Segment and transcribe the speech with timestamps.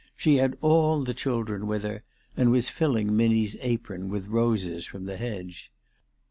[0.17, 2.01] She had all the children with her,
[2.35, 5.69] and was filling Minnie's apron with roses from the hedge.